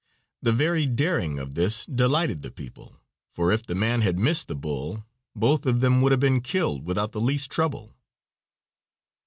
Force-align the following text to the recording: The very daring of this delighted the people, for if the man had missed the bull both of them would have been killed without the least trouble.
The 0.41 0.51
very 0.51 0.87
daring 0.87 1.37
of 1.37 1.53
this 1.53 1.85
delighted 1.85 2.41
the 2.41 2.49
people, 2.49 2.99
for 3.29 3.51
if 3.51 3.63
the 3.63 3.75
man 3.75 4.01
had 4.01 4.17
missed 4.17 4.47
the 4.47 4.55
bull 4.55 5.05
both 5.35 5.67
of 5.67 5.79
them 5.79 6.01
would 6.01 6.11
have 6.11 6.19
been 6.19 6.41
killed 6.41 6.87
without 6.87 7.11
the 7.11 7.21
least 7.21 7.51
trouble. 7.51 7.95